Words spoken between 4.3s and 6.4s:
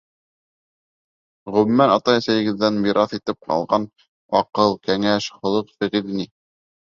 аҡыл, кәңәш, холоҡ-фиғел ни?